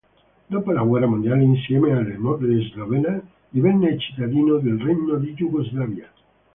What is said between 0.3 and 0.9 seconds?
Dopo la